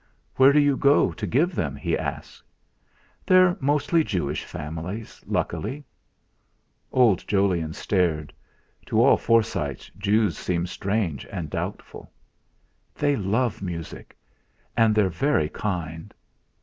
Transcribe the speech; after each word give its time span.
"Where 0.35 0.51
do 0.51 0.59
you 0.59 0.77
go 0.77 1.11
to 1.11 1.27
give 1.27 1.53
them?" 1.53 1.75
he 1.75 1.95
asked. 1.95 2.41
"They're 3.23 3.55
mostly 3.59 4.03
Jewish 4.03 4.43
families, 4.45 5.21
luckily." 5.27 5.83
Old 6.91 7.19
Jolyon 7.27 7.73
stared; 7.73 8.33
to 8.87 8.99
all 8.99 9.15
Forsytes 9.15 9.91
Jews 9.99 10.39
seem 10.39 10.65
strange 10.65 11.27
and 11.27 11.51
doubtful. 11.51 12.11
"They 12.95 13.15
love 13.15 13.61
music, 13.61 14.17
and 14.75 14.95
they're 14.95 15.07
very 15.07 15.49
kind." 15.49 16.11